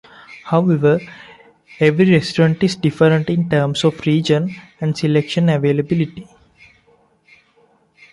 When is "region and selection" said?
4.07-5.47